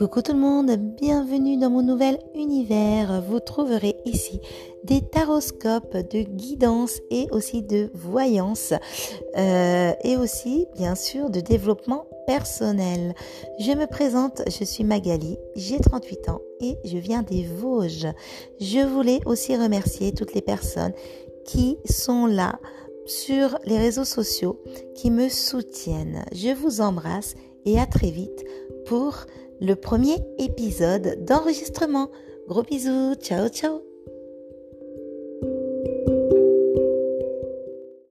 [0.00, 3.20] Coucou tout le monde, bienvenue dans mon nouvel univers.
[3.20, 4.40] Vous trouverez ici
[4.82, 8.72] des taroscopes de guidance et aussi de voyance
[9.36, 13.14] euh, et aussi bien sûr de développement personnel.
[13.58, 18.08] Je me présente, je suis Magali, j'ai 38 ans et je viens des Vosges.
[18.58, 20.94] Je voulais aussi remercier toutes les personnes
[21.44, 22.58] qui sont là
[23.04, 24.62] sur les réseaux sociaux,
[24.94, 26.24] qui me soutiennent.
[26.32, 27.34] Je vous embrasse
[27.66, 28.46] et à très vite
[28.86, 29.26] pour
[29.60, 32.10] le premier épisode d'enregistrement.
[32.48, 33.89] Gros bisous, ciao ciao